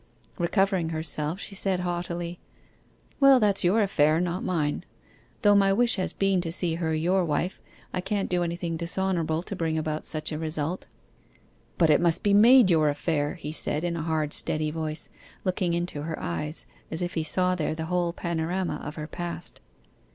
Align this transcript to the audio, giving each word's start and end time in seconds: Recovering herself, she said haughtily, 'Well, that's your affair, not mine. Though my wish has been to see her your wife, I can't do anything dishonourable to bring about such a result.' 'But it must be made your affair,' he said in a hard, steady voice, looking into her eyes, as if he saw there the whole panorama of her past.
Recovering 0.39 0.89
herself, 0.89 1.39
she 1.39 1.53
said 1.53 1.81
haughtily, 1.81 2.39
'Well, 3.19 3.39
that's 3.39 3.63
your 3.63 3.83
affair, 3.83 4.19
not 4.19 4.43
mine. 4.43 4.83
Though 5.43 5.53
my 5.53 5.71
wish 5.71 5.97
has 5.97 6.11
been 6.11 6.41
to 6.41 6.51
see 6.51 6.73
her 6.73 6.91
your 6.91 7.23
wife, 7.23 7.59
I 7.93 8.01
can't 8.01 8.27
do 8.27 8.41
anything 8.41 8.77
dishonourable 8.77 9.43
to 9.43 9.55
bring 9.55 9.77
about 9.77 10.07
such 10.07 10.31
a 10.31 10.39
result.' 10.39 10.87
'But 11.77 11.91
it 11.91 12.01
must 12.01 12.23
be 12.23 12.33
made 12.33 12.71
your 12.71 12.89
affair,' 12.89 13.35
he 13.35 13.51
said 13.51 13.83
in 13.83 13.95
a 13.95 14.01
hard, 14.01 14.33
steady 14.33 14.71
voice, 14.71 15.07
looking 15.43 15.75
into 15.75 16.01
her 16.01 16.17
eyes, 16.19 16.65
as 16.89 17.03
if 17.03 17.13
he 17.13 17.21
saw 17.23 17.53
there 17.53 17.75
the 17.75 17.85
whole 17.85 18.11
panorama 18.11 18.81
of 18.83 18.95
her 18.95 19.05
past. 19.07 19.61